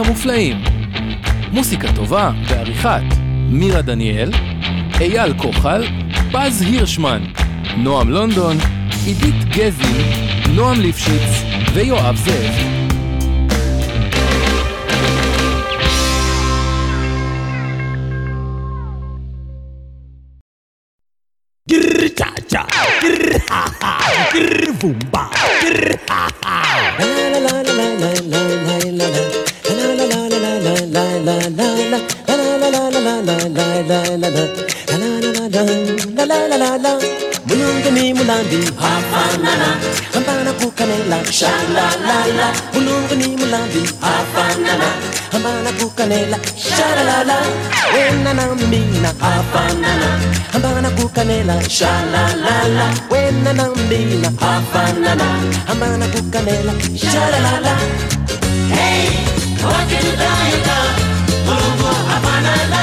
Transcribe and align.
המופלאים. 0.00 0.56
מוסיקה 1.52 1.88
טובה 1.92 2.30
ועריכת 2.48 3.02
מירה 3.50 3.82
דניאל, 3.82 4.30
אייל 5.00 5.34
כוחל, 5.38 5.84
פז 6.32 6.62
הירשמן, 6.62 7.22
נועם 7.76 8.10
לונדון, 8.10 8.56
עידית 9.04 9.44
גזין, 9.44 9.96
נועם 10.54 10.80
ליפשיץ 10.80 11.42
ויואב 11.74 12.16
זאב. 12.16 12.80
Grr, 21.70 22.08
cha, 22.18 22.30
cha. 22.50 22.62
Grr, 24.32 24.72
boom, 24.80 24.98
ha, 25.12 26.28
ha. 26.39 26.39
la 34.20 34.28
la 34.28 34.44
la 34.90 34.96
la 34.98 35.08
la 35.20 35.48
la 35.48 35.62
la 35.64 36.24
la 36.24 36.24
la 36.24 36.46
la 36.48 36.56
la 36.56 36.76
la. 36.84 36.92
Mulungni 37.46 38.12
Mulungani 38.12 38.14
mulandi 38.14 38.60
Hafanana 38.82 39.68
Hambana 40.14 40.52
kukanela. 40.60 41.18
Sha 41.32 41.50
la 41.74 41.86
la 42.08 42.18
la 42.38 42.48
Mulungani 42.72 43.28
mulandi 43.40 43.82
Hafanana 44.00 44.88
Hambana 45.32 45.72
kukanela. 45.78 46.38
Sha 46.56 46.88
la 46.96 47.02
la 47.04 47.24
la 47.24 47.36
Wenana 47.94 48.44
mina 48.70 49.08
Hafanana 49.20 50.08
Hambana 50.52 50.90
kukanela. 50.90 51.54
Sha 51.68 51.90
la 52.12 52.22
la 52.44 52.56
la 52.76 52.86
Wenana 53.10 53.64
mina 53.88 54.30
Hafanana 54.40 55.26
Hambana 55.66 56.06
kukanela. 56.08 56.72
Sha 56.96 57.24
la 57.32 57.38
la 57.46 57.60
la 57.66 57.74
Hey 58.74 59.08
Wakil 59.64 60.08
daida 60.20 60.78
Mulungu 61.46 61.90
Hafanana 62.10 62.82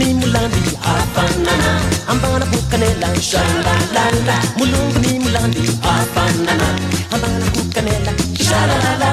ni 0.00 0.14
mulandi 0.14 0.62
afanana 0.94 1.70
ambana 2.08 2.46
kukanela 2.46 3.08
shala 3.28 3.74
la 3.94 4.04
la. 4.26 4.36
Mulungu 4.56 4.98
ni 5.04 5.18
mulandi 5.18 5.60
afanana 5.94 6.68
ambana 7.14 7.46
kukanela 7.54 8.12
shala 8.46 8.76
la 8.84 8.92
la. 9.02 9.10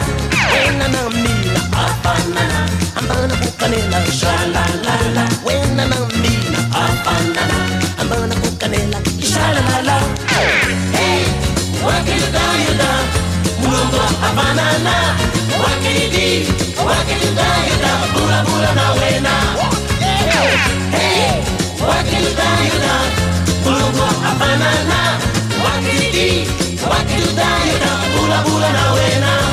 Enana 0.66 1.02
mina 1.10 1.62
afanana 1.86 2.60
ambana 3.00 3.36
kukanela 3.36 4.00
shala 4.20 4.64
la 4.86 4.96
la. 5.16 5.26
Wenana 5.46 5.96
mina 6.22 6.57
bola 28.46 28.70
na 28.78 28.86
wenan 28.94 29.47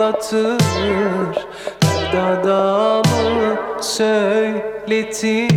patlatır 0.00 1.46
Dudağımı 2.12 3.56
söyletir 3.80 5.50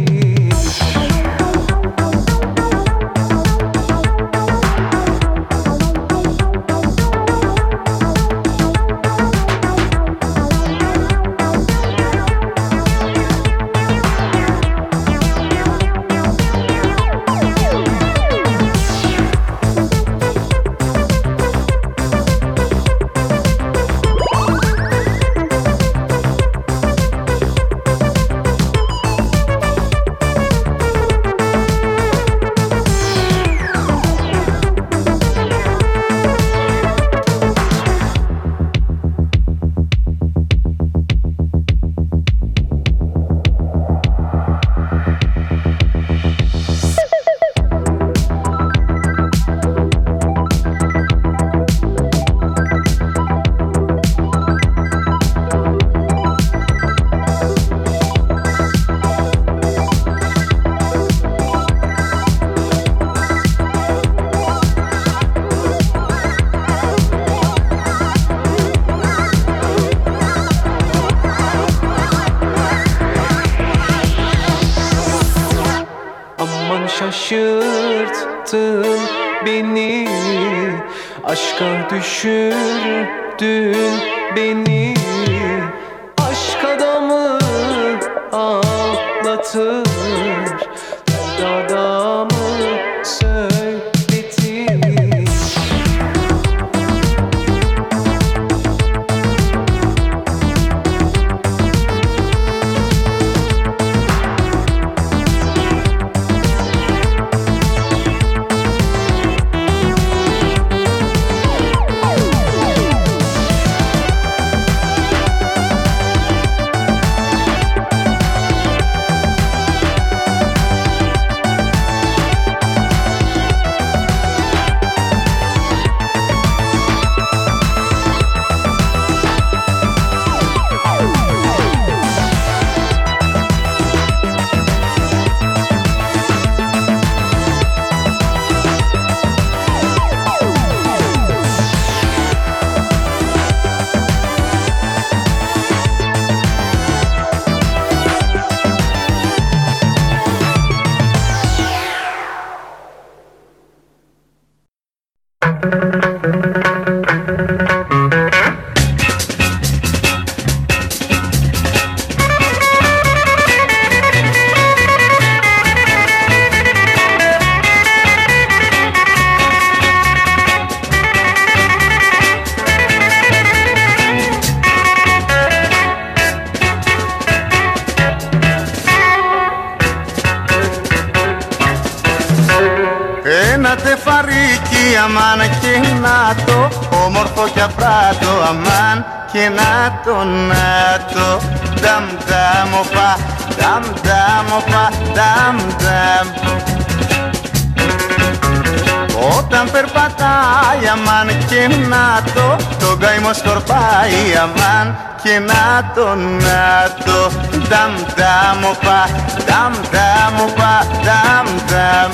το 205.95 206.15
να 206.15 206.89
το. 207.05 207.31
Δαμ 207.69 207.93
δαμ 208.17 208.63
οπα, 208.71 209.01
δαμ 209.47 209.73
δαμ 209.93 210.35
οπα, 210.45 210.85
δαμ 211.05 211.47
δαμ. 211.69 212.11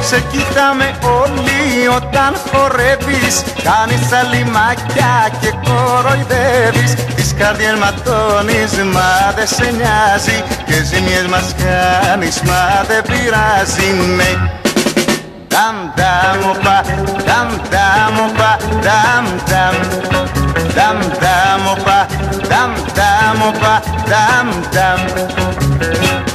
Σε 0.00 0.20
κοιτάμε 0.20 0.98
όλοι 1.20 1.88
όταν 1.96 2.32
χορεύεις. 2.50 3.42
Κάνεις 3.62 4.08
τα 4.08 4.22
λιμάκια 4.22 5.28
και 5.40 5.52
κοροϊδεύεις. 5.66 6.94
Τις 7.14 7.34
καρδιές 7.38 7.74
ματώνεις 7.82 8.72
μα 8.94 9.32
δεν 9.36 9.46
σε 9.46 9.74
νοιάζει. 9.78 10.42
Και 10.66 10.82
ζημιές 10.84 11.26
μας 11.26 11.54
κάνεις 11.62 12.40
μα 12.40 12.84
δεν 12.88 13.02
πειράζει. 13.02 13.90
Ναι. 14.16 14.30
Δαμ 15.52 15.76
δαμ 15.96 16.50
οπα, 16.50 16.80
δαμ 17.26 17.48
δαμ 17.70 18.16
οπα, 18.26 18.56
dam 20.74 20.98
dam 21.20 21.60
opa, 21.72 21.98
dam 22.48 22.70
dam 22.94 23.42
opa, 23.42 23.74
dam 24.10 24.46
dam. 24.72 26.27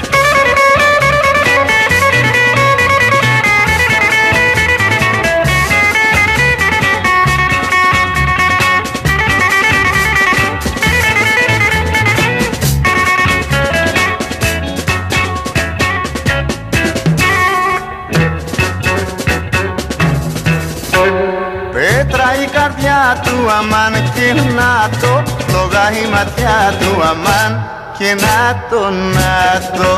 καρδιά 22.63 23.21
του 23.23 23.51
αμάν 23.59 23.93
και 24.15 24.33
να 24.57 24.89
το 25.01 25.13
Λόγα 25.53 25.85
η 26.01 26.05
ματιά 26.13 26.59
του 26.79 26.91
αμάν 27.09 27.51
και 27.97 28.15
να 28.25 28.39
το 28.69 28.81
να 29.15 29.35
το. 29.77 29.91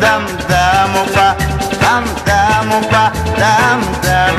Δαμ 0.00 0.24
δαμ 0.48 0.92
οπα, 1.02 1.28
δαμ 1.80 2.04
δαμ 2.26 2.68
οπα, 2.78 3.04
δαμ 3.40 3.80
δαμ. 4.04 4.36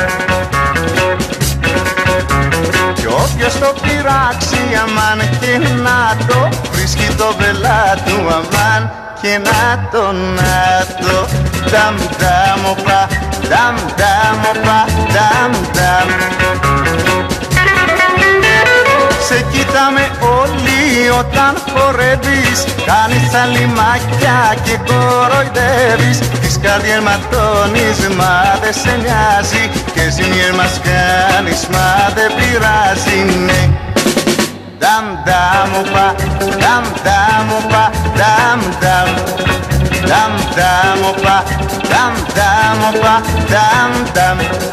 Κι 2.93 3.05
όποιος 3.05 3.53
το 3.59 3.73
πειράξει 3.81 4.61
αμάν 4.83 5.19
και 5.39 5.57
να 5.57 6.25
το 6.27 6.49
Βρίσκει 6.71 7.07
το 7.17 7.35
βελά 7.39 7.83
του 8.05 8.17
αμάν 8.37 8.91
και 9.21 9.39
να 9.47 9.89
το 9.91 10.11
να 10.11 10.85
το. 11.01 11.17
Δαμ 11.71 11.95
δαμ 12.19 12.61
οπα, 12.71 13.07
δαμ 13.49 13.75
δαμ 13.99 14.39
οπα, 14.51 14.79
δαμ 15.13 15.51
δαμ. 15.73 17.16
Σε 19.27 19.45
κοίταμε 19.51 20.03
όλοι 20.39 21.09
όταν 21.19 21.53
χορεύεις. 21.71 22.59
Κάνεις 22.89 23.31
τα 23.31 23.45
λιμάκια 23.53 24.39
και 24.65 24.75
κοροϊδεύεις. 24.87 26.17
Τις 26.41 26.59
καρδιές 26.63 26.99
ματώνεις 27.07 27.99
μα 28.17 28.33
δεν 28.61 28.73
σε 28.81 28.93
νοιάζει. 29.03 29.63
Και 29.93 30.03
ζημιές 30.15 30.51
μας 30.59 30.73
κάνεις 30.87 31.61
μα 31.73 31.87
δεν 32.15 32.29
πειράζει. 32.37 33.19
Ναι. 33.47 33.61
Dam 34.83 35.05
dam 35.27 35.71
opa, 35.81 36.07
dam 36.61 36.85
dam 37.05 37.47
opa, 37.57 37.83
dam 38.19 38.59
dam 38.83 39.07
Dam 40.09 40.33
dam 40.57 40.99
opa, 41.11 41.37
dam 41.91 42.13
dam 42.37 42.79
opa, 42.89 43.13
dam 43.51 43.91
dam 44.15 44.66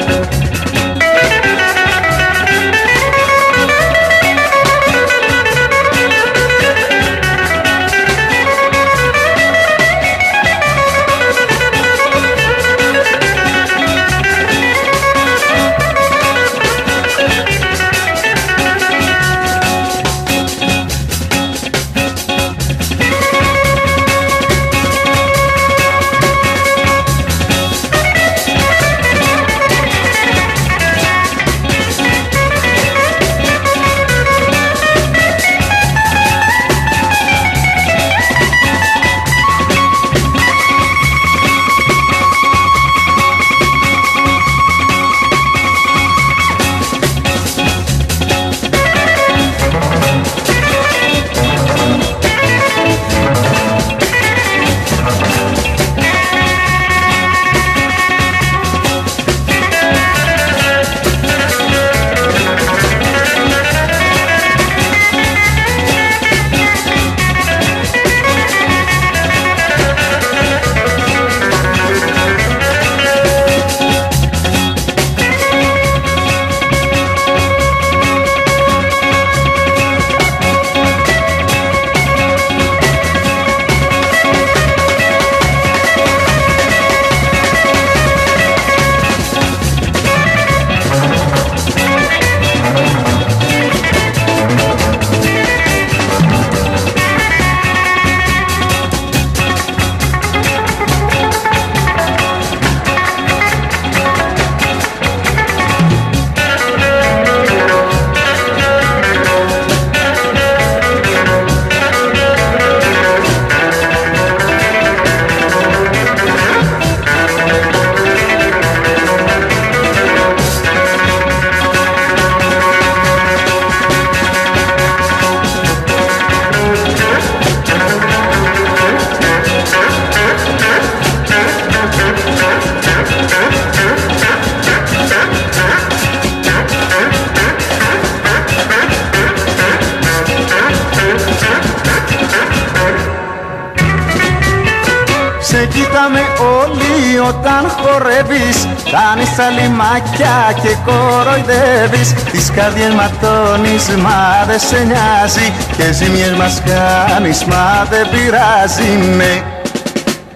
κοροϊδεύεις 151.35 152.15
Τις 152.33 152.51
καρδιές 152.51 152.95
ματώνεις 152.95 153.89
μα 153.89 154.45
δεν 154.47 154.59
σε 154.59 154.85
νοιάζει 154.85 155.53
Και 155.77 155.93
ζημιές 155.93 156.33
μας 156.39 156.63
κάνεις 156.65 157.45
μα 157.45 157.87
δεν 157.91 158.09
πειράζει 158.11 159.17
με. 159.17 159.43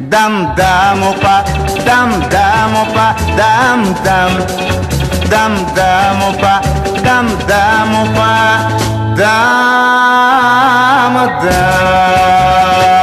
Νταμ 0.08 0.32
νταμ 0.54 1.02
οπα, 1.08 1.42
νταμ 1.84 2.10
νταμ 2.28 2.72
οπα, 2.82 3.06
νταμ 3.36 3.80
νταμ 4.02 4.32
Νταμ 5.28 5.52
νταμ 5.74 6.18
οπα, 6.28 6.54
νταμ 7.02 7.26
νταμ 7.46 7.90
οπα, 8.02 8.32
νταμ 9.14 11.14
νταμ 11.40 12.97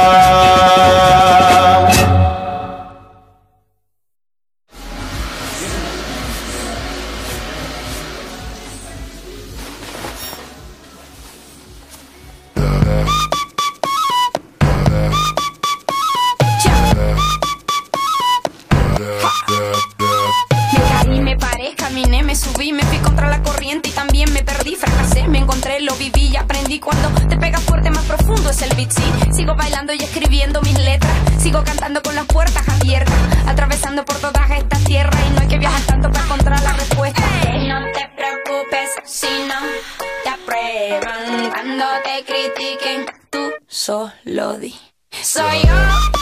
Solodi. 43.86 44.74
Soy 45.22 45.60
yo. 45.62 46.15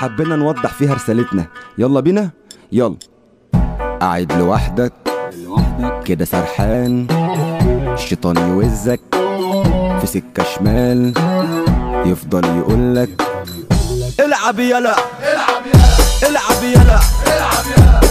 حبينا 0.00 0.36
نوضح 0.36 0.72
فيها 0.72 0.94
رسالتنا. 0.94 1.46
يلا 1.78 2.00
بينا. 2.00 2.30
يلا. 2.72 2.96
قاعد 4.00 4.32
لوحدك. 4.32 4.92
كده 6.04 6.24
سرحان. 6.24 7.06
الشيطان 7.94 8.36
يوزك. 8.36 9.00
في 10.00 10.06
سكة 10.06 10.44
شمال. 10.54 11.12
يفضل 12.06 12.44
يقولك. 12.58 13.22
العب 14.20 14.58
يلا. 14.58 14.96
العب 16.28 16.62
يلا. 16.62 17.00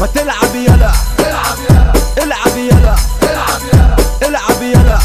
ما 0.01 0.08
تلعب 0.08 0.55
يلا. 0.55 0.91
العب 2.18 2.57
يلا. 2.57 2.96
العب 4.24 4.61
يلا. 4.61 5.00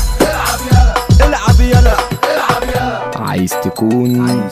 العب 2.36 2.76
يلا. 2.76 3.28
عايز 3.28 3.50
تكون 3.50 4.48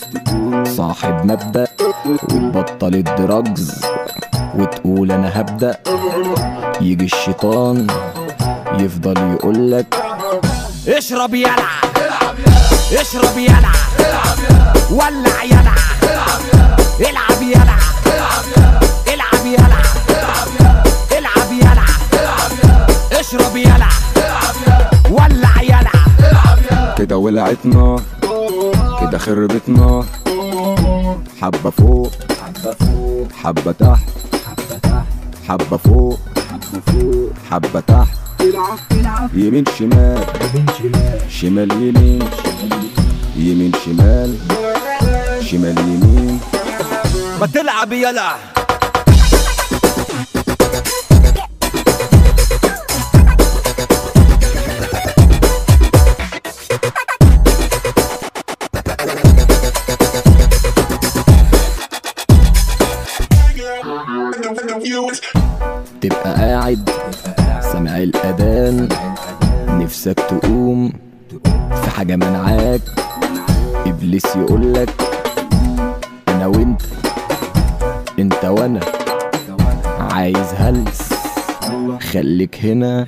صاحب 0.65 1.25
مبدأ. 1.25 1.72
وتبطل 2.07 2.95
الدراجز 2.95 3.83
وتقول 4.59 5.13
أنا 5.13 5.41
هبدأ. 5.41 5.77
يجي 6.81 7.05
الشيطان 7.05 7.87
يفضل 8.79 9.17
يقولك 9.33 9.95
اشرب 10.89 11.35
يلا 11.35 11.55
اشرب 13.01 13.39
يلا 13.39 13.73
ولع 14.91 15.43
يلا 15.45 15.75
العب 17.01 17.43
يلا 17.43 17.77
العب 19.15 19.47
يلا 19.47 19.79
العب 21.19 21.53
يلا 21.53 21.85
اشرب 23.21 23.57
يلا 23.57 23.89
ولع 25.11 25.63
يلا. 25.63 25.93
كده 26.99 27.17
ولعت 27.17 27.67
نار 27.67 28.03
كده 29.01 29.19
خربت 29.19 29.69
نار 29.69 30.05
حبة 31.41 31.71
فوق 31.71 32.11
حبة 33.43 33.73
تحت 33.73 34.09
حبة 35.49 35.77
فوق 35.77 36.19
حبة 37.51 37.81
تحت. 37.81 38.17
يمين 39.35 39.65
شمال 39.79 40.25
شمال 41.31 41.73
يمين 41.73 42.23
يمين 43.37 43.73
شمال 43.85 44.39
شمال 45.51 45.79
يمين. 45.79 46.41
ما 47.41 47.47
تلعب 47.47 47.93
يلا. 47.93 48.31
نفسك 70.13 70.41
تقوم 70.41 70.93
في 71.85 71.91
حاجة 71.91 72.17
منعاك. 72.17 72.81
إبليس 73.87 74.27
يقولك 74.37 74.89
أنا 76.29 76.47
وأنت 76.47 76.83
أنت 78.19 78.45
وأنا. 78.45 78.81
عايز 80.13 80.55
هلس 80.57 81.13
خليك 82.13 82.59
هنا. 82.65 83.07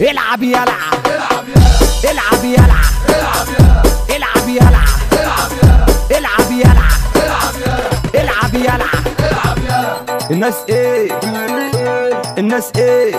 العب 0.00 0.42
يلا. 0.42 0.64
العب 2.04 2.44
يلا. 2.44 2.80
العب 4.16 4.48
يلا. 4.48 4.82
العب 6.16 6.54
يلا. 6.54 6.80
العب 8.14 8.54
يلا. 8.54 8.90
الناس 10.30 10.54
إيه؟ 10.68 11.10
الناس 12.38 12.72
إيه؟ 12.78 13.14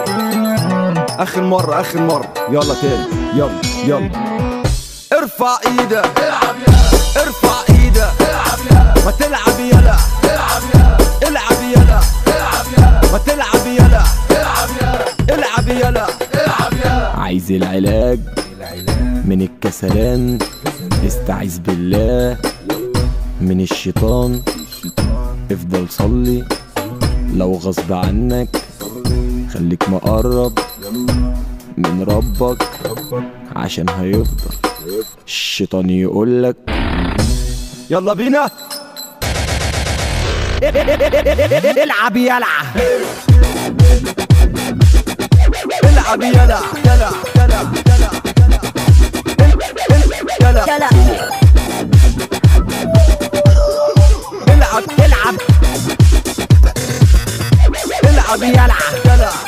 آخر 1.18 1.42
مرة 1.42 1.82
آخر 1.82 2.02
مرة. 2.02 2.34
يلا 2.50 2.74
تاني. 2.82 3.06
يلا 3.34 3.62
يلا. 3.86 4.12
ارفع 5.14 5.58
إيدك. 5.68 6.06
ارفع 7.18 7.56
إيدك. 7.70 8.12
ما 9.06 9.12
تلعب 9.12 9.60
يلا. 9.60 9.98
العب 11.28 11.62
يلا. 11.74 12.00
ما 13.12 13.18
تلعب 13.18 13.68
يلا. 13.68 14.04
العب 15.30 15.68
يلا. 15.68 16.08
عايز 17.18 17.52
العلاج 17.52 18.20
من 19.26 19.42
الكسلان. 19.42 20.40
استعيذ 21.08 21.60
بالله 21.60 22.38
من 23.42 23.62
الشيطان. 23.62 24.42
افضل 25.52 25.88
صلي. 25.90 26.44
لو 27.34 27.54
غصب 27.54 27.94
عنك 27.94 28.50
خليك 29.54 29.90
مقرب. 29.90 30.60
من 31.88 32.04
ربك 32.04 32.64
عشان 33.56 33.90
هيفضل. 33.90 34.56
الشيطان 35.28 35.90
يقولك 35.90 36.56
يلا 37.90 38.14
بينا. 38.14 38.50
العب 41.84 42.18
يلا. 42.18 42.38
العب 45.84 46.22
يلا. 46.22 46.60
يلا. 46.86 47.10
يلا 47.36 47.62
يلا 47.88 48.10
يلا 50.42 50.88
العب. 54.56 54.84
العب. 55.00 55.36
العب 58.04 58.44
يلا 58.44 58.76
يلا. 59.06 59.47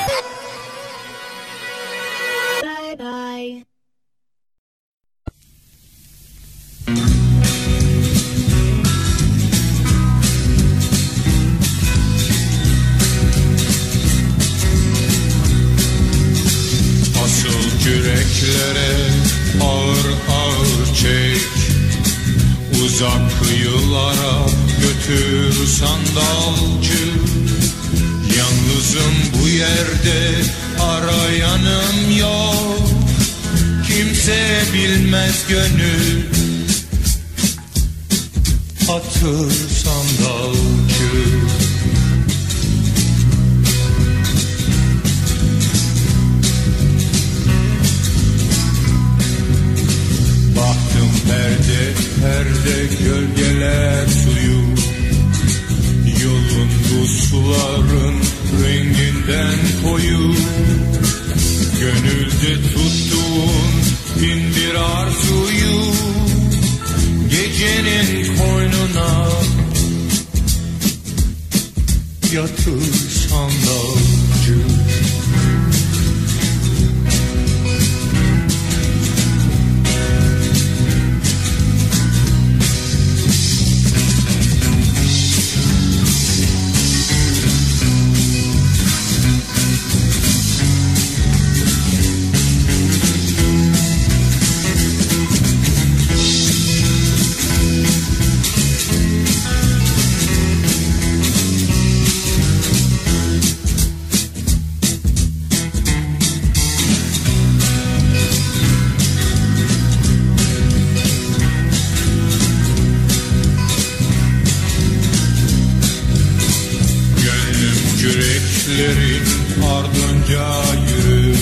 Küreklerin 118.80 119.24
ardınca 119.64 120.46
yürü 120.90 121.36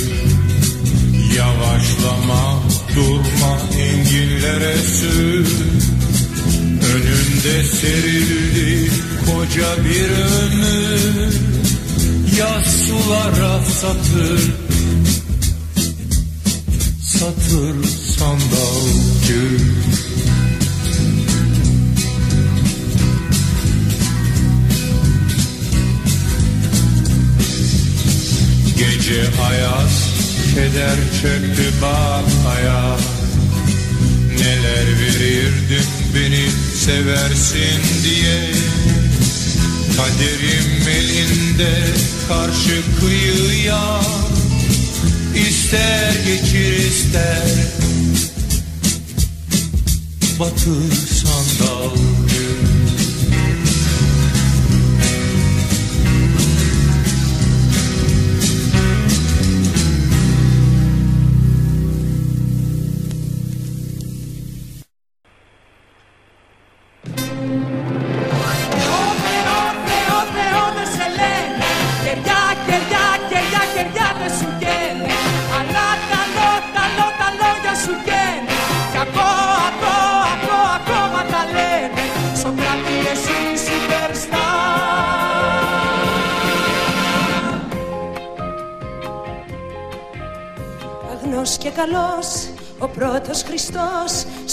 Yavaşlama 1.36 2.64
durma 2.96 3.60
enginlere 3.80 4.78
sür. 4.78 5.48
Önünde 6.96 7.64
serildi 7.64 8.92
koca 9.26 9.84
bir 9.86 10.10
ömür. 10.10 11.34
Yaz 12.40 12.66
sulara 12.66 13.64
Satır 13.82 14.67
çöktü 31.22 31.74
bak 31.82 32.26
Neler 34.40 34.88
verirdim 35.00 35.88
beni 36.16 36.50
seversin 36.76 37.82
diye. 38.04 38.52
Kaderim 39.98 40.88
elinde 40.90 41.74
karşı 42.28 42.84
kıyıya. 43.00 44.02
İster 45.50 46.14
geçir 46.26 46.78
ister. 46.78 47.48
Batır 50.40 50.96
sandalcı 51.08 52.17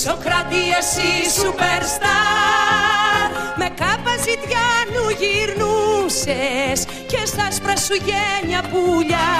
Σοκράτη 0.06 0.62
εσύ 0.78 1.40
superstar. 1.40 3.28
Με 3.56 3.68
κάπα 3.68 4.14
ζητιάνου 4.26 5.06
γυρνούσες 5.20 6.84
Και 7.06 7.26
στα 7.26 7.44
άσπρα 7.44 7.76
σου 7.76 7.94
γένια 7.94 8.62
πουλιά. 8.70 9.32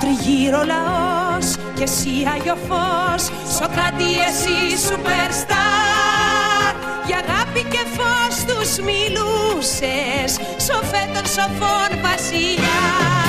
Τριγύρω 0.00 0.62
λαός 0.64 1.54
και 1.74 1.82
εσύ 1.82 2.10
Άγιο 2.34 2.56
Φως 2.68 3.22
Σοκράτη 3.56 4.10
εσύ 4.28 4.58
superstar. 4.88 6.74
Για 7.06 7.20
αγάπη 7.28 7.62
και 7.62 7.82
φως 7.96 8.36
τους 8.48 8.70
μιλούσες. 8.88 10.30
Σοφέ 10.66 11.02
των 11.14 11.26
σοφών 11.26 11.90
βασιλιά 12.02 13.25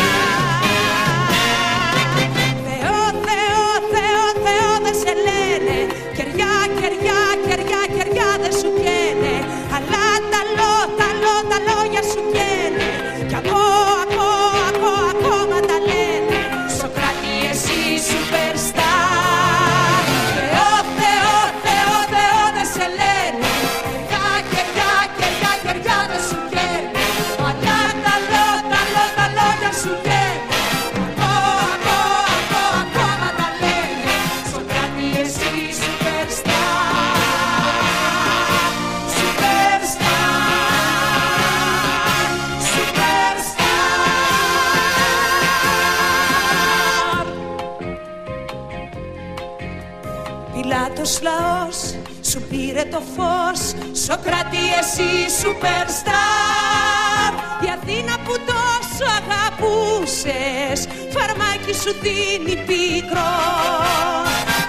Σοκράτη 54.09 54.63
εσύ 54.79 55.11
superstar. 55.41 57.31
Η 57.65 57.67
Αθήνα 57.77 58.15
που 58.25 58.33
τόσο 58.51 59.05
αγαπούσες 59.19 60.79
Φαρμάκι 61.13 61.73
σου 61.81 61.91
δίνει 62.01 62.55
πίκρο. 62.67 63.31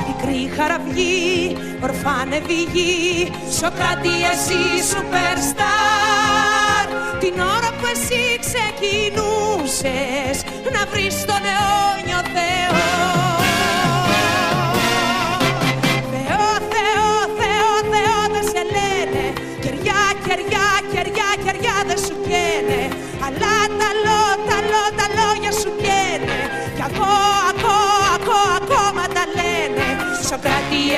Πικρή 0.07 0.43
χαραυγή, 0.57 1.57
ορφάνευη 1.83 2.63
γη 2.73 3.33
Σοκράτη 3.59 4.15
εσύ 4.33 4.63
superstar. 4.93 6.87
Την 7.21 7.35
ώρα 7.41 7.71
που 7.79 7.87
εσύ 7.95 8.23
ξεκινούσες 8.47 10.37
Να 10.75 10.83
βρεις 10.91 11.17
τον 11.25 11.43
αιώνιο 11.53 12.18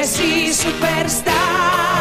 Messi 0.00 0.50
superstar. 0.54 1.99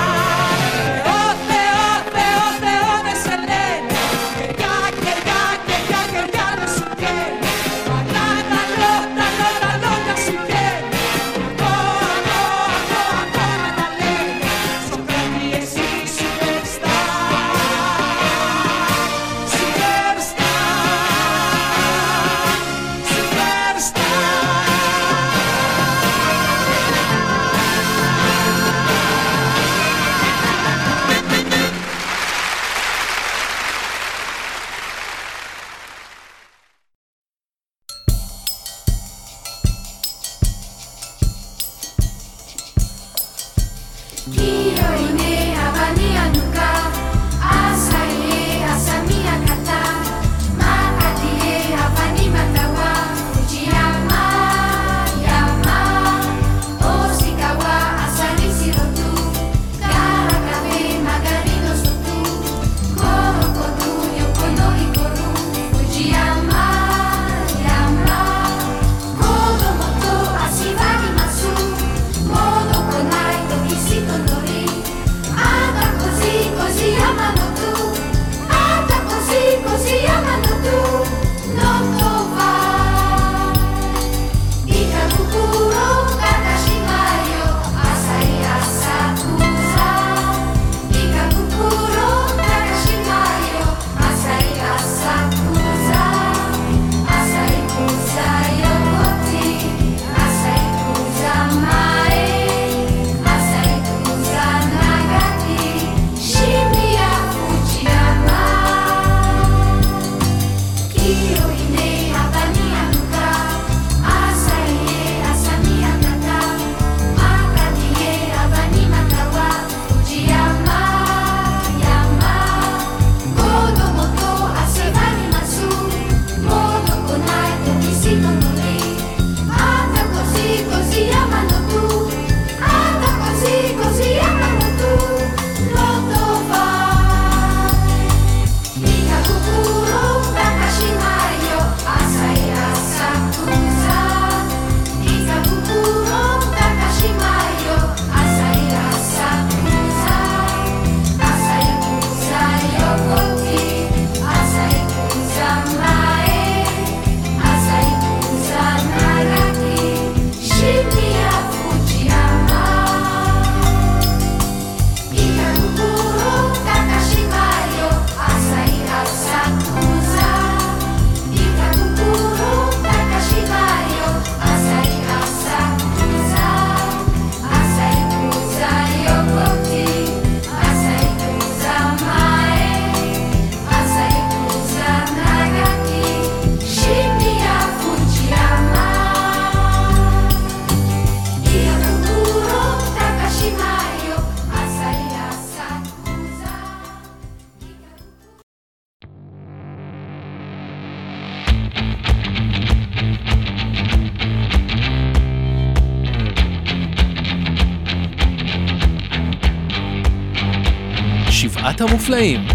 שבעת 211.39 211.82
המופלאים. 211.82 212.47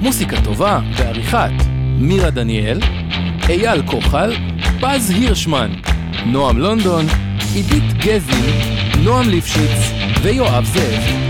מוסיקה 0.00 0.36
טובה 0.44 0.80
ועריכת 0.96 1.50
מירה 1.98 2.30
דניאל, 2.30 2.80
אייל 3.48 3.82
כוחל, 3.86 4.32
פז 4.80 5.10
הירשמן, 5.10 5.72
נועם 6.26 6.58
לונדון, 6.58 7.06
עידית 7.54 7.92
גזי, 7.92 8.52
נועם 9.04 9.28
ליפשיץ 9.28 9.92
ויואב 10.22 10.64
זאב. 10.64 11.23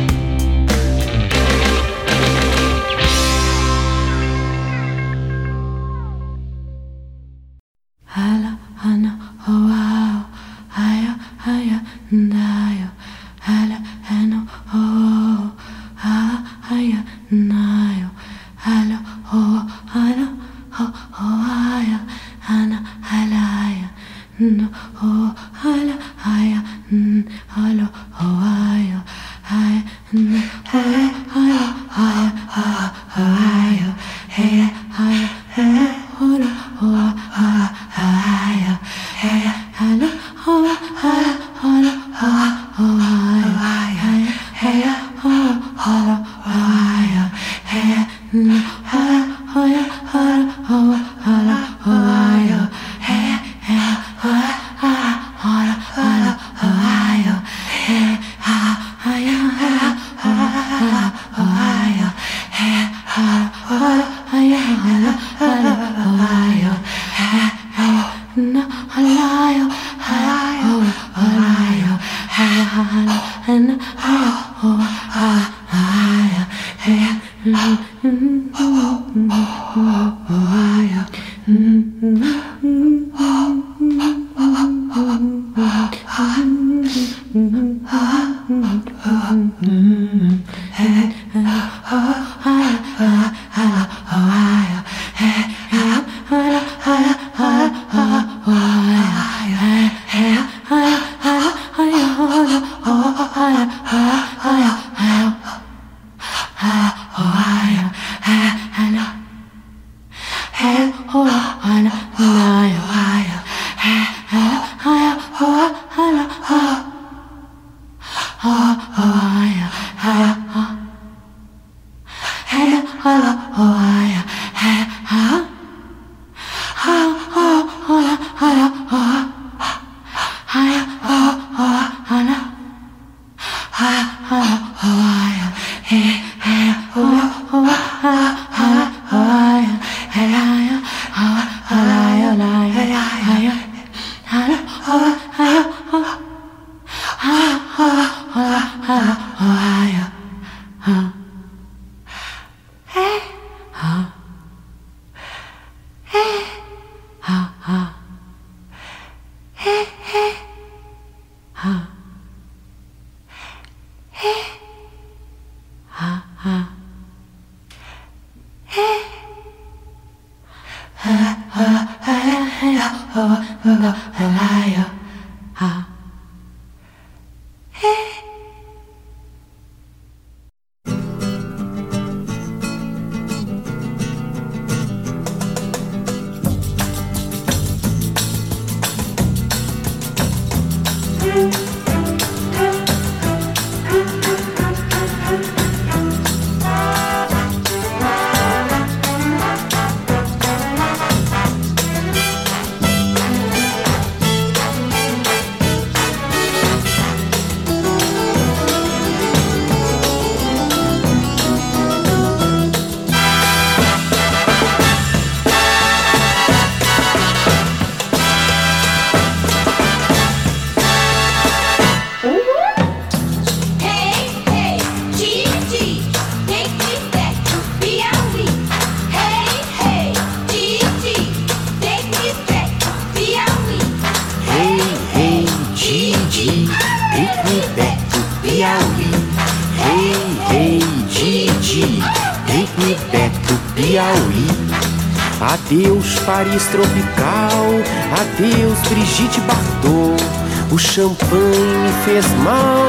Champanhe 250.94 251.76
me 251.78 251.92
fez 252.04 252.24
mal, 252.44 252.86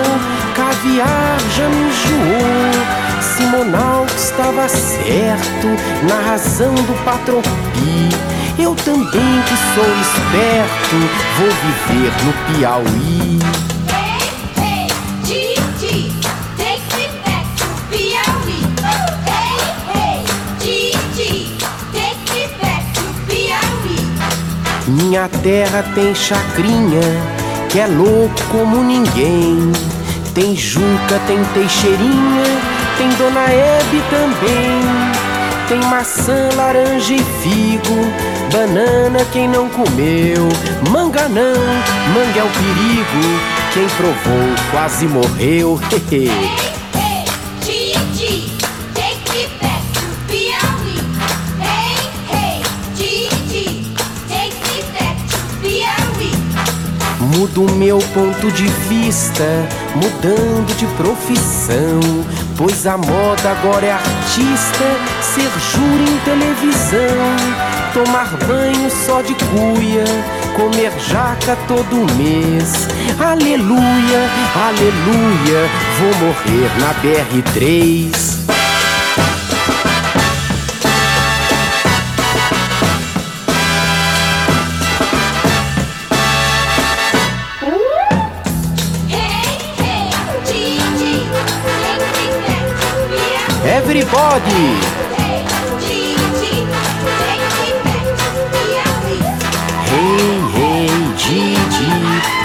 caviar 0.55 1.39
já 1.57 1.67
me 1.67 1.87
enjoou. 1.87 3.25
Simonal 3.35 4.05
estava 4.15 4.69
certo 4.69 5.67
na 6.07 6.21
razão 6.21 6.75
do 6.75 7.03
patropi. 7.03 8.09
Eu 8.59 8.75
também 8.75 9.09
que 9.09 9.57
sou 9.73 9.89
esperto, 10.01 10.95
vou 11.39 11.49
viver 11.49 12.11
no 12.25 12.59
Piauí. 12.59 13.39
Minha 24.87 25.27
terra 25.41 25.83
tem 25.95 26.13
chacrinha, 26.13 27.01
que 27.69 27.79
é 27.79 27.87
louco 27.87 28.41
como 28.51 28.83
ninguém. 28.83 29.71
Tem 30.33 30.55
Juca, 30.55 31.19
tem 31.27 31.43
Teixeirinha, 31.53 32.43
tem 32.97 33.09
Dona 33.17 33.45
Hebe 33.49 34.03
também. 34.09 35.25
Tem 35.67 35.79
maçã, 35.89 36.49
laranja 36.55 37.13
e 37.13 37.23
figo, 37.41 37.95
banana 38.51 39.25
quem 39.31 39.47
não 39.47 39.67
comeu. 39.69 40.47
Manga 40.91 41.27
não, 41.27 41.55
manga 42.13 42.39
é 42.39 42.43
o 42.43 42.49
perigo, 42.49 43.39
quem 43.73 43.87
provou 43.97 44.71
quase 44.71 45.07
morreu. 45.07 45.79
Mudo 57.45 57.71
meu 57.75 57.99
ponto 57.99 58.51
de 58.53 58.65
vista, 58.89 59.43
mudando 59.95 60.75
de 60.77 60.87
profissão. 60.97 61.99
Pois 62.57 62.87
a 62.87 62.97
moda 62.97 63.51
agora 63.51 63.85
é 63.85 63.91
artista, 63.91 64.83
ser 65.21 65.51
júri 65.71 66.11
em 66.11 66.17
televisão. 66.25 67.35
Tomar 67.93 68.35
banho 68.47 68.89
só 68.89 69.21
de 69.21 69.35
cuia, 69.35 70.05
comer 70.55 70.91
jaca 71.07 71.55
todo 71.67 72.11
mês. 72.15 72.87
Aleluia, 73.19 74.29
aleluia, 74.55 75.69
vou 75.99 76.27
morrer 76.27 76.71
na 76.79 76.95
BR3. 76.95 78.44
Everybody! 93.95 94.51
Piauí. 95.79 96.27
Hey, 99.87 100.35
hey, 100.53 100.89
Gigi, 101.15 101.93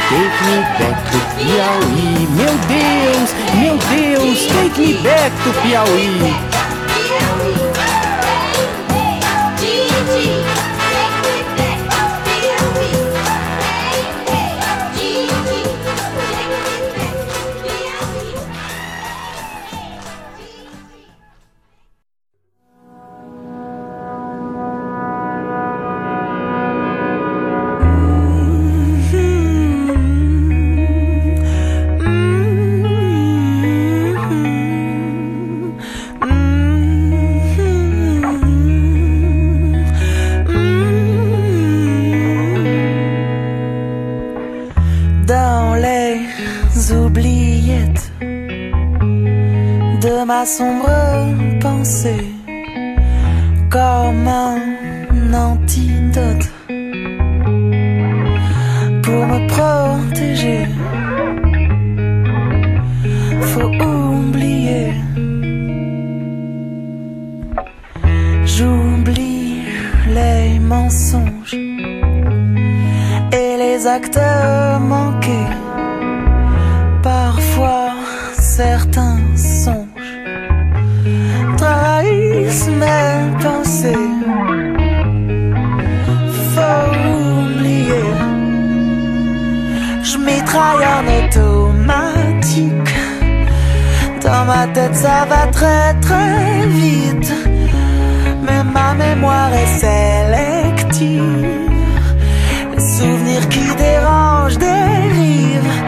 take 0.09 0.39
me 0.47 0.57
back 0.79 0.99
to 1.11 1.19
Piauí. 1.35 2.29
Meu 2.37 2.55
Deus, 2.71 3.31
meu 3.59 3.77
Deus, 3.91 4.47
take 4.47 4.79
me 4.81 4.93
back 5.03 5.33
to 5.43 5.51
Piauí. 5.61 6.50
Et 73.33 73.57
les 73.57 73.87
actes 73.87 74.19
manqués. 74.81 75.53
Parfois, 77.01 77.93
certains 78.35 79.21
songes 79.37 80.19
trahissent 81.57 82.71
mes 82.83 83.39
pensées. 83.41 84.09
Faut 86.53 86.91
oublier. 87.39 88.09
Je 90.03 90.19
mitraille 90.19 90.87
en 90.97 91.05
automatique. 91.19 92.95
Dans 94.25 94.45
ma 94.45 94.67
tête, 94.75 94.97
ça 94.97 95.25
va 95.29 95.47
très 95.53 95.95
très 96.01 96.67
vite. 96.67 97.33
Mais 98.43 98.65
ma 98.65 98.95
mémoire 98.95 99.53
est 99.55 99.71
souvenirs 102.79 103.49
qui 103.49 103.75
dérangent 103.77 104.59
dérivent 104.59 105.79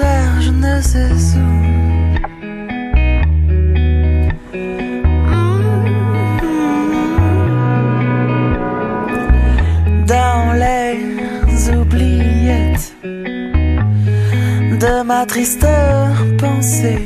vers 0.00 0.40
je 0.40 0.50
ne 0.50 0.80
sais 0.82 1.12
où. 1.38 1.50
Dans 10.06 10.52
les 10.64 11.70
oubliettes 11.70 12.94
de 14.82 15.02
ma 15.04 15.24
triste 15.24 15.66
pensée, 16.38 17.02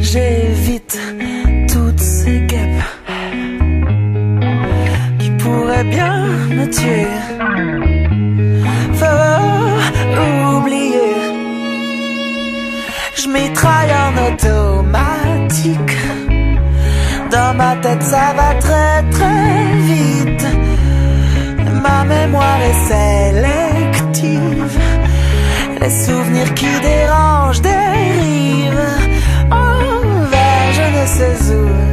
j'évite 0.00 0.58
toutes 0.58 0.67
tuer. 6.70 7.06
Faut 9.00 10.56
oublier, 10.56 11.14
je 13.14 13.28
mitraille 13.28 13.92
en 14.04 14.12
automatique. 14.28 15.96
Dans 17.30 17.54
ma 17.54 17.76
tête, 17.76 18.02
ça 18.02 18.32
va 18.36 18.54
très 18.54 19.02
très 19.10 19.74
vite. 19.90 20.46
Ma 21.82 22.04
mémoire 22.04 22.60
est 22.70 22.80
sélective. 22.92 24.78
Les 25.80 25.90
souvenirs 25.90 26.54
qui 26.54 26.72
dérangent 26.80 27.60
dérivent 27.60 28.98
oh, 29.52 30.26
vers 30.30 30.72
je 30.72 30.86
ne 31.00 31.06
sais 31.06 31.54
où. 31.54 31.87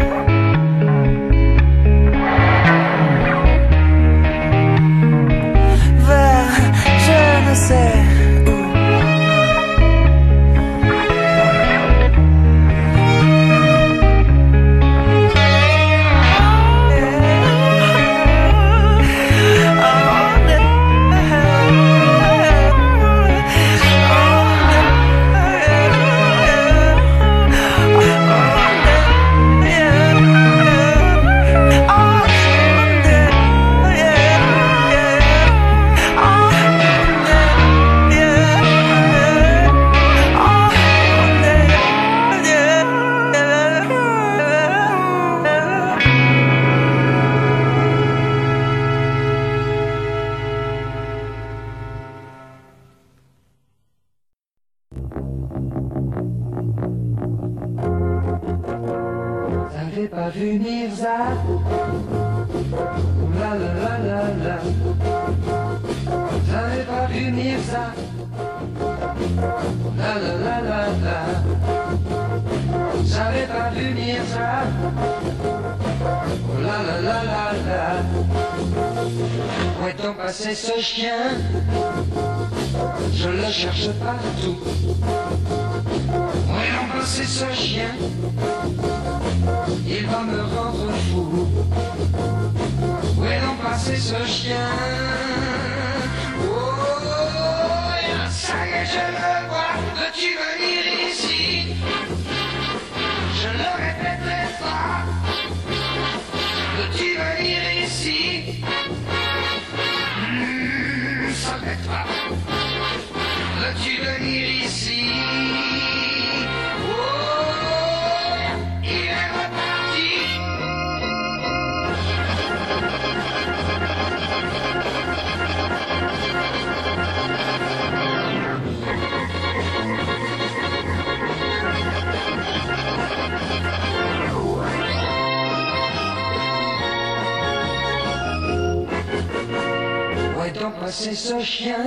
c'est 140.97 141.13
ce 141.13 141.37
chien 141.41 141.85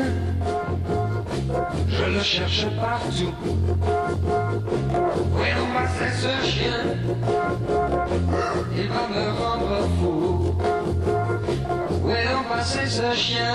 Je 1.88 2.04
le 2.04 2.20
cherche 2.20 2.66
partout. 2.78 3.32
Where 5.34 5.64
moi 5.72 5.84
c'est 5.96 6.14
ce 6.24 6.46
chien 6.46 6.80
Il 8.76 8.88
va 8.88 9.04
me 9.14 9.26
rendre 9.40 9.88
fou. 9.98 10.54
Where 12.04 12.42
moi 12.48 12.60
c'est 12.62 12.86
ce 12.86 13.14
chien 13.14 13.54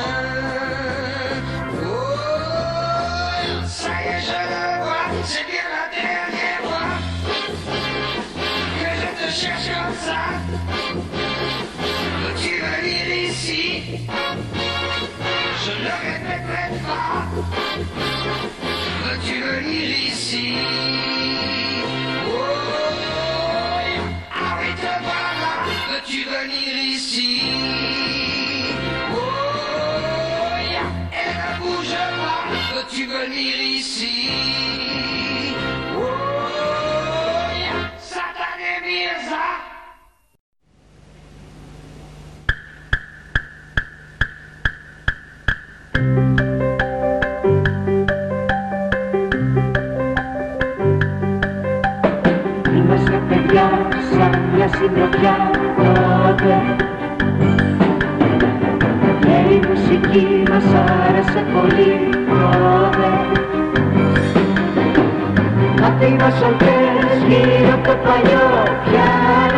Je 15.66 15.72
le 15.72 15.93
répéterai 16.03 16.68
pas. 16.86 17.24
Veux-tu 19.03 19.36
venir 19.41 19.88
ici? 20.09 20.47
Oh, 22.28 22.51
oui, 24.59 24.70
te 24.76 24.93
voilà. 25.07 25.53
Veux-tu 25.89 26.20
venir 26.26 26.74
ici? 26.95 27.32
Oh, 29.14 29.20
elle 31.14 31.34
ne 31.38 31.49
bouge 31.61 31.97
pas. 32.20 32.43
Veux-tu 32.76 33.03
venir 33.05 33.55
ici? 33.80 34.16
η 54.84 54.88
πρωτιά 54.88 55.52
τότε 55.76 56.76
Και 59.20 59.54
η 59.54 59.62
μουσική 59.70 60.44
μας 60.50 60.64
άρεσε 60.64 61.44
πολύ 61.54 62.10
τότε. 62.30 63.10
Μα 65.82 65.90
τι 65.90 66.10
μας 66.12 66.38
γύρω 67.28 67.74
από 67.74 67.88
το 67.88 67.96
παλιό 68.04 68.48
πιάνο; 68.84 69.53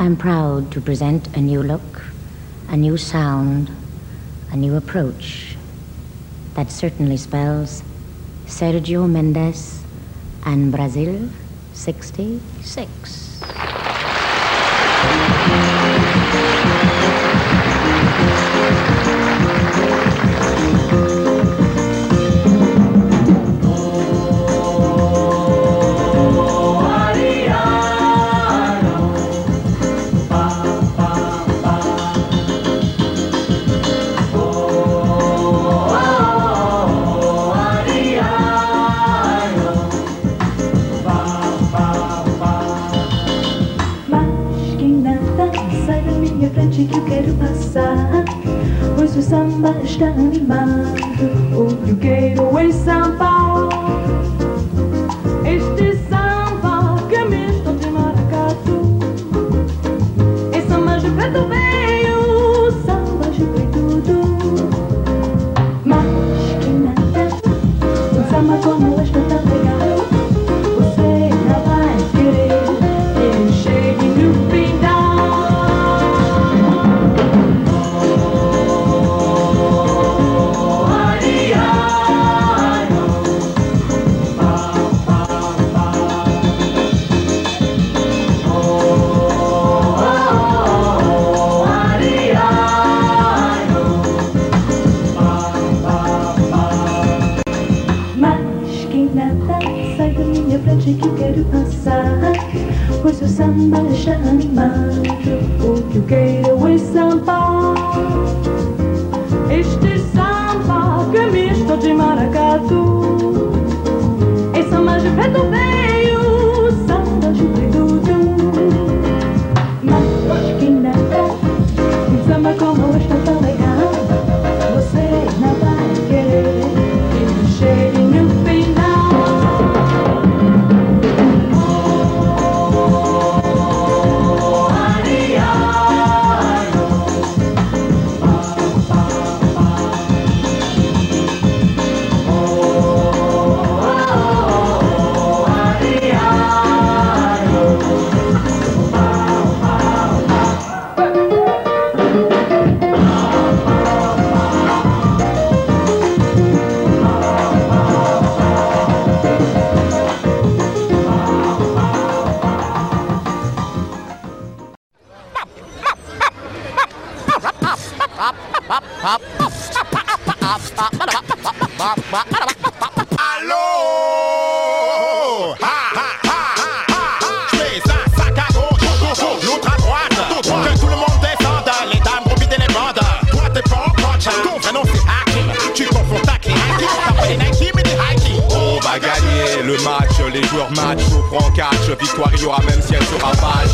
I'm 0.00 0.16
proud 0.16 0.72
to 0.72 0.80
present 0.80 1.28
a 1.36 1.42
new 1.42 1.62
look, 1.62 2.00
a 2.70 2.76
new 2.76 2.96
sound, 2.96 3.70
a 4.50 4.56
new 4.56 4.74
approach. 4.74 5.58
That 6.54 6.70
certainly 6.70 7.18
spells 7.18 7.82
Sergio 8.46 9.06
Mendes 9.06 9.82
and 10.46 10.72
Brazil 10.72 11.28
66. 11.74 13.19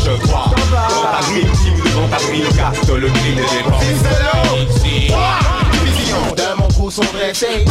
je 0.03 0.11
crois. 0.27 0.51
Dans 0.55 1.11
la 1.11 1.19
team, 1.57 1.73
nous 1.77 1.83
devons 1.83 2.07
le 2.97 3.09
green 3.09 3.35
des 3.35 3.63
blancs. 3.63 3.81
De 6.35 6.61
mon 6.61 6.67
crew 6.67 6.91
sont 6.91 7.05
blessés. 7.13 7.65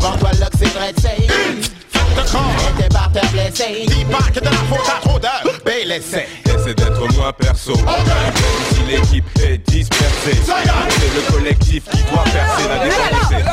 Vends 0.00 0.16
toi 0.18 0.30
l'ox, 0.40 0.50
c'est 0.58 0.72
vrai, 0.74 0.92
c'est. 1.00 1.26
T'es 2.78 2.88
par 2.88 3.10
terre 3.12 3.30
blessé. 3.32 3.86
Dis 3.86 4.04
pas 4.04 4.30
que 4.32 4.40
t'as 4.40 4.50
la 4.50 4.56
faute 4.56 4.88
à 4.88 5.00
trop 5.06 5.18
d'heures. 5.18 5.42
Paye 5.64 5.84
l'essai 5.86 6.26
Essaie 6.44 6.74
d'être 6.74 7.12
moins 7.14 7.32
perso. 7.32 7.74
Si 7.74 8.82
l'équipe 8.90 9.24
est 9.42 9.58
dispersée. 9.70 10.38
C'est 10.44 11.14
le 11.14 11.32
collectif 11.32 11.82
qui 11.90 12.02
doit 12.04 12.24
percer 12.24 12.68
La 12.68 12.78
défense 12.84 13.26
c'est 13.30 13.44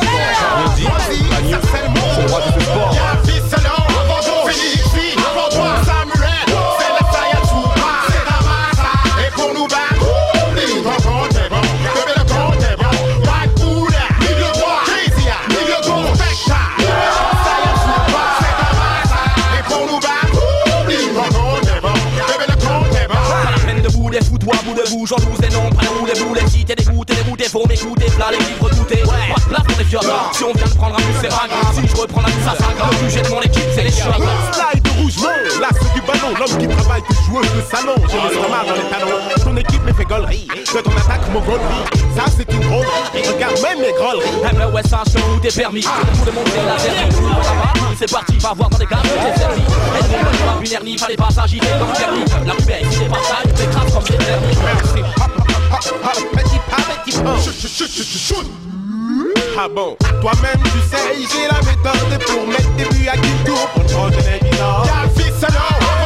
c'est 5.41 5.51
toi, 5.51 6.08
vous, 24.89 25.05
j'en 25.05 25.17
joue 25.17 25.37
des 25.39 25.49
noms, 25.49 25.69
les 25.81 26.19
boules, 26.19 26.35
les 26.35 26.61
et 26.61 26.75
des 26.75 26.83
et 26.83 27.15
les 27.15 27.23
goûtes, 27.23 27.43
faut 27.47 27.67
m'écouter, 27.67 28.05
les 28.31 28.37
livres 28.37 28.69
goûter, 28.75 29.03
ouais, 29.03 29.61
pour 29.67 29.77
les 29.77 29.85
si 29.85 30.43
on 30.43 30.53
vient 30.53 30.65
de 30.65 30.73
prendre 30.75 30.95
un 30.95 30.97
bus, 30.97 31.15
c'est 31.21 31.29
vague, 31.29 31.51
si 31.73 31.87
je 31.87 31.95
reprends 31.95 32.21
la 32.21 32.27
vie, 32.27 32.43
ça 32.43 32.53
vague, 32.53 32.91
le 32.91 33.09
sujet 33.09 33.21
de 33.21 33.29
mon 33.29 33.41
équipe, 33.41 33.63
c'est 33.75 33.83
les 33.83 33.91
chiottes, 33.91 34.78
rouge, 34.99 35.17
non, 35.17 35.29
l'as 35.59 35.93
du 35.93 36.01
ballon, 36.01 36.33
l'homme 36.37 36.57
qui 36.57 36.67
travaille, 36.67 37.01
tu 37.09 37.15
joueuse 37.25 37.47
de 37.53 37.61
salon, 37.69 37.95
je 38.07 38.15
laisse 38.15 38.49
marre 38.49 38.65
dans 38.65 38.73
les 38.73 38.89
talons, 38.89 39.43
ton 39.43 39.57
équipe 39.57 39.83
me 39.83 39.93
fait 39.93 40.05
gollerie, 40.05 40.47
que 40.47 40.79
ton 40.79 40.91
attaque 40.91 41.27
mongolerie, 41.31 41.83
ça 42.15 42.25
c'est 42.35 42.51
une 42.51 42.67
grosse 42.67 42.85
et 43.15 43.27
regarde 43.27 43.61
même 43.61 43.81
les 43.81 43.93
grolleries. 43.93 44.29
Eh 44.49 44.55
ben 44.55 44.71
ouais, 44.71 44.83
ça 44.83 45.03
nous 45.15 45.39
des 45.39 45.49
permis, 45.49 45.81
pour 45.81 46.25
démonter 46.25 46.51
la 46.65 46.75
vertu, 46.75 47.23
c'est 47.97 48.11
parti, 48.11 48.37
va 48.37 48.53
voir 48.53 48.69
dans 48.69 48.77
des 48.77 48.85
gars, 48.85 49.01
t'es 49.01 49.39
servi, 49.39 49.61
est-ce 49.61 50.07
qu'on 50.07 50.19
peut 50.19 50.37
pas 50.37 50.65
une 50.65 50.71
hernie, 50.71 50.97
fallait 50.97 51.15
pas 51.15 51.29
s'agiter 51.29 51.67
dans 51.79 51.87
le 51.87 51.93
permis, 51.93 52.23
la 52.45 52.55
pubelle, 52.55 52.87
c'est 52.91 53.09
pas 53.09 53.23
ça, 53.23 53.37
t'es 53.55 53.65
grave 53.67 53.93
comme 53.93 54.03
c'est 54.05 54.17
permis. 54.17 54.55
Petit 55.79 56.59
pas, 56.69 56.77
petit 57.03 57.17
pas, 57.19 57.37
chut, 57.39 57.53
chut, 57.53 57.69
chut, 57.69 57.91
chut, 57.91 58.35
chut, 58.35 58.68
ah 59.57 59.67
bon, 59.67 59.97
toi-même 60.21 60.61
tu 60.63 60.79
sais, 60.89 61.15
j'ai 61.15 61.47
la 61.47 61.59
méthode 61.59 62.23
pour 62.25 62.47
mettre 62.47 62.71
des 62.75 62.85
buts 62.85 63.07
à 63.07 63.17
qui 63.17 63.31
tour 63.45 63.67
pour 63.69 64.07
les 64.07 64.49
bilans. 64.49 64.83
Y'a 64.85 65.09
fils 65.15 65.33
selon 65.39 65.98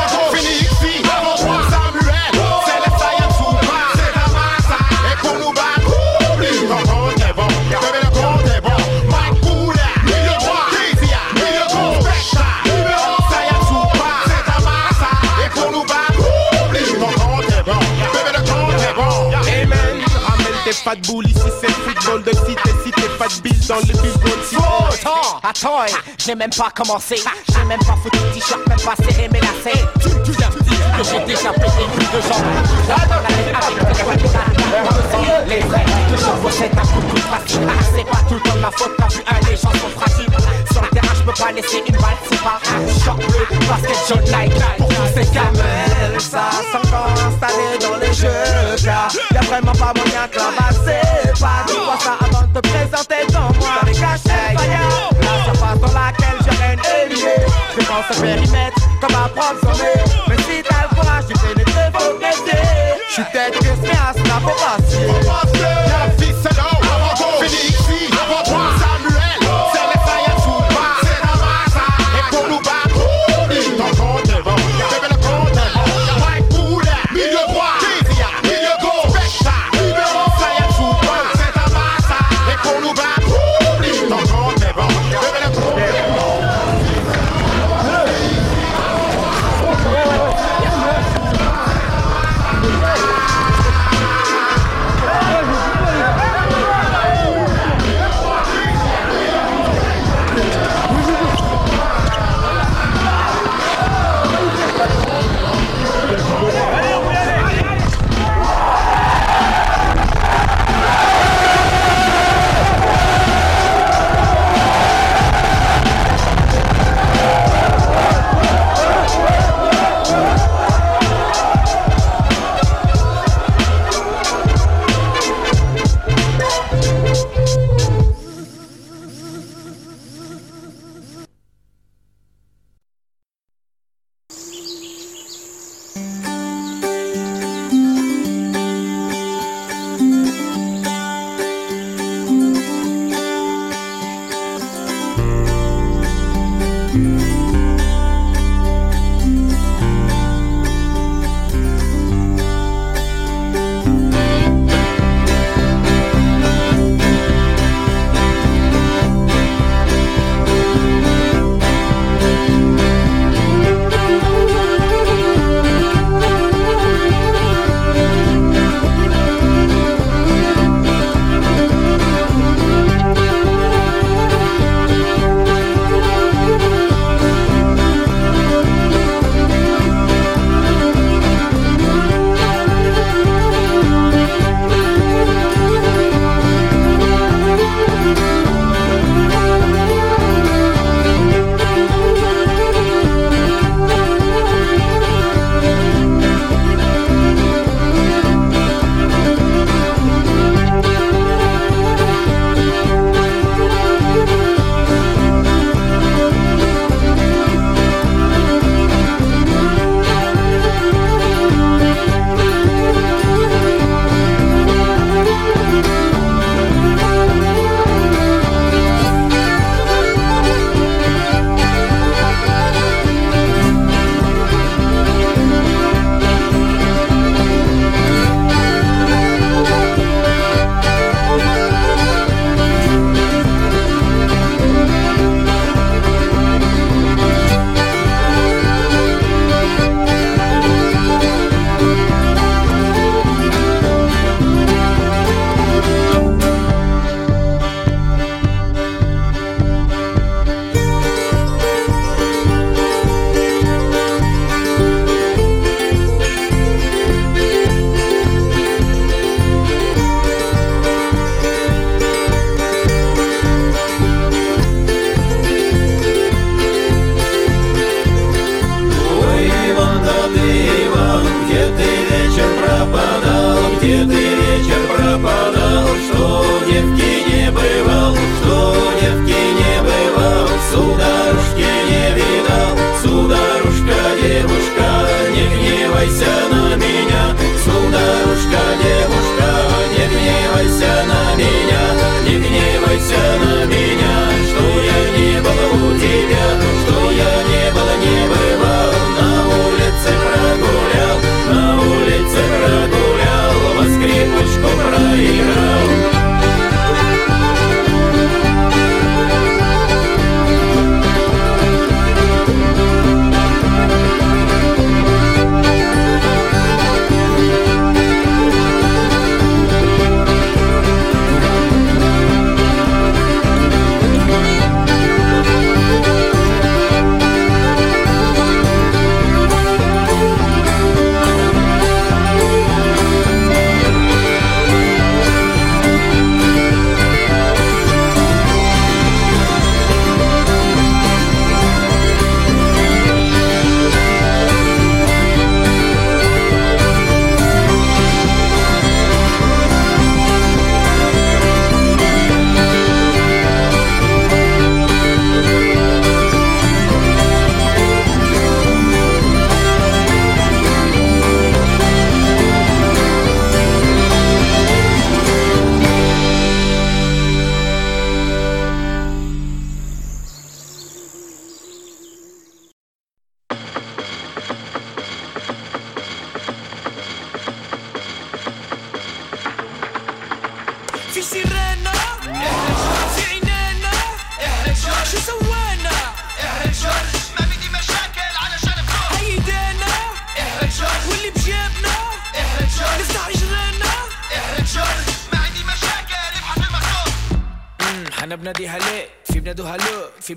pas 20.82 20.96
de 20.96 21.02
boules 21.08 21.28
ici 21.28 21.40
c'est 21.62 21.68
le 21.68 21.74
football 21.74 22.24
de 22.24 22.32
cité 22.32 22.70
Si 22.84 22.92
t'es 22.92 23.10
pas 23.18 23.28
de 23.28 23.42
billes 23.42 23.68
dans 23.68 23.76
le 23.76 23.82
billboard 23.84 24.44
cité 24.44 24.62
Oh, 24.62 24.86
attends, 24.92 25.40
attends, 25.44 25.94
j'ai 26.18 26.36
même 26.36 26.50
pas 26.50 26.70
commencé. 26.72 27.16
J'ai 27.50 27.64
même 27.66 27.80
pas 27.80 27.96
foutu 28.02 28.18
de 28.18 28.34
t-shirt, 28.34 28.68
même 28.68 28.80
pas 28.80 28.96
serré 28.96 29.30
mes 29.30 29.40
lacets. 29.40 29.86
Tu, 30.02 30.10
tu 30.24 30.32
viens 30.38 30.50
me 30.50 30.62
dire 30.62 30.98
que 30.98 31.04
j'ai 31.04 31.20
déjà 31.26 31.52
pété 31.54 31.84
une 31.84 32.00
de 32.00 32.22
jambes. 32.22 32.46
J'adore 32.88 33.22
la 33.22 33.28
tête 33.28 33.56
avec 33.62 33.98
tes 33.98 34.04
voitures. 34.04 34.30
Les 35.48 35.60
vrais 35.60 35.86
que 35.86 36.18
je 36.18 36.42
possède 36.42 36.72
un 36.78 36.82
coup 36.82 37.16
de 37.16 37.20
facile. 37.20 37.68
Ah, 37.68 37.84
c'est 37.96 38.06
pas 38.06 38.18
tout 38.28 38.36
le 38.36 38.40
temps 38.42 38.56
de 38.56 38.60
ma 38.60 38.72
faute, 38.72 38.92
t'as 38.98 39.08
vu 39.08 39.22
un, 39.28 39.50
les 39.50 39.56
gens 39.56 39.72
sont 39.72 40.00
fragiles. 40.00 41.03
Je 41.24 41.32
peux 41.32 41.42
pas 41.42 41.52
laisser 41.54 41.82
une 41.88 41.96
balle, 41.96 42.18
c'est 42.30 42.42
pas 42.42 42.60
un 42.68 43.00
short 43.02 43.18
bleu. 43.18 43.48
Basket 43.70 43.98
jaune 44.10 44.26
Nike 44.26 44.60
pour 44.78 44.90
tous 44.90 45.08
ces 45.16 45.26
gamelles. 45.32 46.20
Ça, 46.20 46.50
c'est 46.70 46.78
encore 46.78 47.08
installé 47.12 47.80
dans 47.80 47.96
les 47.96 48.14
jeux, 48.14 48.84
car 48.84 49.08
y'a 49.34 49.40
vraiment 49.40 49.72
pas 49.72 49.94
moyen 49.96 50.28
que 50.30 50.36
là-bas, 50.38 50.76
c'est 50.84 51.40
pas. 51.40 51.64
Tu 51.66 51.76
vois 51.76 51.98
ça 51.98 52.18
avant 52.20 52.46
de 52.46 52.60
te 52.60 52.68
présenter 52.68 53.32
dans 53.32 53.40
moi. 53.40 53.70
Dans 53.80 53.88
les 53.88 53.94
cachets, 53.94 54.54
la 55.22 55.44
surface 55.46 55.80
dans 55.80 55.94
laquelle 55.98 56.40
je 56.42 56.62
règne 56.62 56.82
élevé. 57.06 57.36
Je 57.78 57.86
pense 57.86 58.18
au 58.18 58.22
périmètre 58.22 58.82
comme 59.00 59.16
un 59.16 59.30
prof 59.30 59.80
Mais 60.28 60.38
si 60.40 60.62
t'as 60.62 60.90
le 60.90 60.96
courage 60.96 61.26
de 61.28 61.34
pénétrer, 61.40 61.88
faut 61.94 62.18
rester. 62.20 62.58
Je 63.08 63.14
suis 63.14 63.24
tête 63.32 63.58
que 63.60 63.64
ce 63.64 63.92
à 63.92 64.12
cela 64.12 64.38
faut 64.44 64.58
passer. 64.60 65.08
Y'a 65.88 66.12
fils 66.20 66.33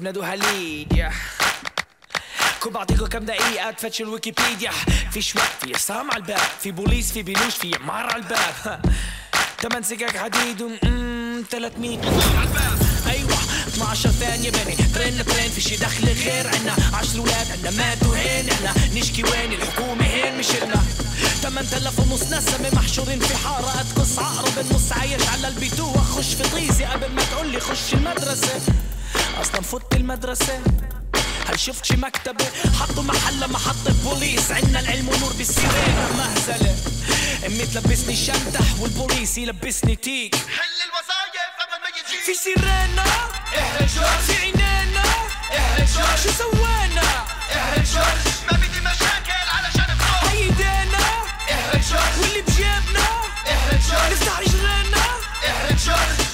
في 0.06 0.12
بنادو 0.12 0.22
هليد 0.22 1.08
كون 2.62 2.72
بعطيكوا 2.72 3.08
كم 3.08 3.24
دقيقة 3.24 3.70
تفتشوا 3.70 4.06
الويكيبيديا. 4.06 4.70
فيش 5.10 5.36
وقت 5.36 5.52
في 5.60 5.74
عصام 5.74 6.10
على 6.10 6.20
الباب 6.20 6.40
في 6.62 6.70
بوليس 6.70 7.12
في 7.12 7.22
بيلوش 7.22 7.54
في 7.56 7.76
عمار 7.76 8.06
على 8.12 8.22
الباب. 8.22 8.80
تمن 9.58 9.82
سكك 9.82 10.16
حديد 10.16 10.62
و 10.62 10.70
300 11.50 11.98
على 11.98 12.46
الباب 12.46 12.78
أيوه 13.06 13.38
12 13.68 14.10
ثانية 14.10 14.50
بني. 14.50 14.76
ترن 14.76 15.24
برين 15.32 15.50
في 15.50 15.60
شي 15.60 15.76
دخل 15.76 16.04
غير 16.04 16.46
عنا 16.46 16.76
10 16.94 17.20
ولاد 17.20 17.46
عنا 17.50 17.70
ماتوا 17.70 18.16
هين 18.16 18.50
إحنا 18.50 18.74
نشكي 18.94 19.22
وين؟ 19.22 19.52
الحكومة 19.52 20.04
هين 20.04 20.38
مش 20.38 20.50
إلنا. 20.50 20.82
8000 21.42 21.98
ونص 21.98 22.22
نسمة 22.22 22.70
محشورين 22.74 23.20
في 23.20 23.36
حارة. 23.36 23.80
أتقص 23.80 24.18
عقرب 24.18 24.58
النص 24.58 24.92
عايش 24.92 25.28
على 25.28 25.48
البيتوة 25.48 26.04
خش 26.04 26.34
في 26.34 26.42
طيزي 26.42 26.84
قبل 26.84 27.12
ما 27.12 27.22
تقول 27.22 27.48
لي 27.52 27.60
خش 27.60 27.94
المدرسة. 27.94 28.60
أصلا 29.40 29.60
فوت 29.60 29.94
المدرسة 29.94 30.62
هل 31.46 31.60
شفت 31.60 31.84
شي 31.84 31.96
مكتبة؟ 31.96 32.44
حطوا 32.80 33.02
محلة 33.02 33.46
محطة 33.46 33.92
بوليس. 34.04 34.50
عنا 34.50 34.80
العلم 34.80 35.08
ونور 35.08 35.32
بالسيرين 35.32 35.96
مهزلة. 36.16 36.74
أمي 37.46 37.66
تلبسني 37.66 38.16
شمدح 38.16 38.80
والبوليس 38.80 39.38
يلبسني 39.38 39.96
تيك. 39.96 40.34
حل 40.34 40.76
الوظايف 40.86 41.52
قبل 41.60 41.82
ما 41.82 41.88
يجي 41.88 42.22
في 42.26 42.34
سيرينا. 42.34 43.04
احرق 43.58 43.86
شرش 43.86 44.24
في 44.26 44.36
عينينا. 44.36 45.04
احرق 45.58 45.86
شرش 45.86 46.22
شو 46.22 46.30
سوينا؟ 46.38 47.24
احرق 47.56 47.84
شرش 47.84 48.26
ما 48.50 48.56
بدي 48.58 48.80
مشاكل 48.80 49.46
علشان 49.48 49.96
بفوق 49.98 50.30
إيدينا. 50.30 51.04
احرق 51.50 51.80
شرش 51.80 52.18
واللي 52.20 52.42
بجيبنا. 52.42 53.06
احرق 53.46 53.80
شرش 53.90 54.12
نفتح 54.12 54.40
رجلنا 54.40 55.04
احرق 55.46 55.76
شرش 55.86 56.26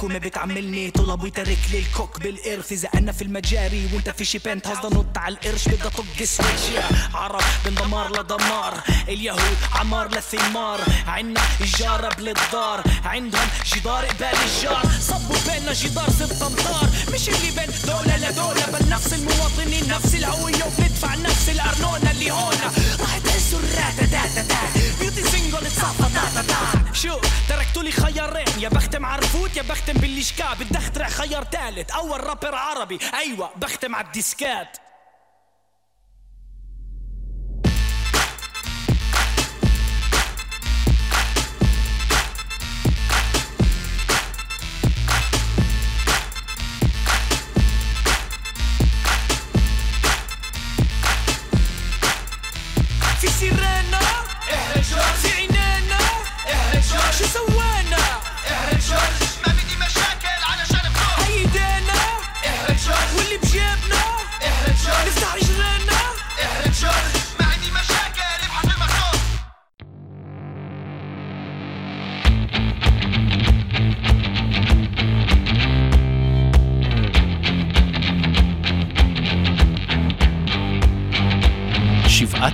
حكومة 0.00 0.18
بتعملني. 0.18 0.90
طلب 0.90 1.22
وترك 1.24 1.58
لي 1.72 1.78
الكوك 1.78 2.20
بالإرث 2.20 2.72
إذا 2.72 2.88
أنا 2.94 3.12
في 3.12 3.22
المجاري 3.22 3.88
وأنت 3.92 4.10
في 4.10 4.24
شي 4.24 4.38
بنت 4.38 4.66
هاوس 4.66 4.92
نط 4.92 5.18
على 5.18 5.34
القرش 5.34 5.68
بدي 5.68 5.84
أطق 5.84 6.04
سويتش 6.24 6.84
عرب 7.14 7.42
من 7.66 7.74
دمار 7.74 8.12
لدمار. 8.12 8.80
اليهود 9.08 9.56
عمار 9.72 10.08
لثمار. 10.14 10.80
عنا 11.06 11.40
إجارة 11.60 12.14
بالدار 12.14 12.84
عندهم 13.04 13.48
جدار 13.74 14.04
قبال 14.04 14.38
الجار. 14.46 14.82
صبوا 15.00 15.36
بيننا 15.46 15.72
جدار 15.72 16.10
ست 16.10 16.42
أمتار 16.42 16.88
مش 17.12 17.28
اللي 17.28 17.50
بين 17.50 17.70
دولة 17.86 18.16
لدولة 18.16 18.66
بل 18.66 18.88
نفس 18.88 19.12
المواطنين 19.12 19.88
نفس 19.88 20.14
الهوية 20.14 20.64
وبندفع 20.64 21.14
نفس 21.14 21.48
الأرنونة 21.48 22.10
اللي 22.10 22.30
هونا. 22.30 22.72
راح 23.00 23.18
تحسوا 23.18 23.58
الراتا 23.58 24.04
داتا 24.06 24.42
دا 24.42 24.60
بيوتي 25.00 25.30
سينجل 25.30 25.66
اتصفى 25.66 26.08
داتا 26.14 26.42
دا 26.48 26.79
شو؟ 27.02 27.20
تركتوا 27.48 27.82
لي 27.82 27.90
خيارين. 27.90 28.60
يا 28.60 28.68
بختم 28.68 29.06
عرفوت 29.06 29.56
يا 29.56 29.62
بختم 29.62 29.92
بالليشكا 29.92 30.54
بدي 30.54 30.78
اخترع 30.78 31.08
خيار 31.08 31.42
تالت. 31.42 31.90
أول 31.90 32.24
رابر 32.24 32.54
عربي. 32.54 32.98
أيوه 33.14 33.50
بختم 33.56 33.94
على 33.94 34.06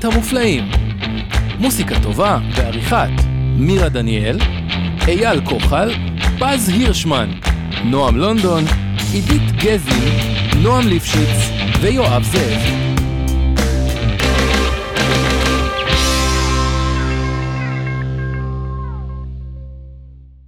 המופלאים. 0.06 0.64
מוסיקה 1.60 2.00
טובה 2.02 2.38
בעריכת 2.56 3.08
מירה 3.56 3.88
דניאל, 3.88 4.38
אייל 5.08 5.40
כוחל, 5.44 5.90
פז 6.38 6.68
הירשמן, 6.68 7.30
נועם 7.84 8.16
לונדון, 8.16 8.64
עידית 9.12 9.52
גזי, 9.52 10.10
נועם 10.62 10.88
ליפשיץ 10.88 11.50
ויואב 11.80 12.22
זאב. 12.22 12.85